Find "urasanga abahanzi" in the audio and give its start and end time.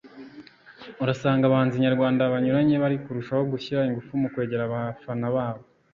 1.03-1.83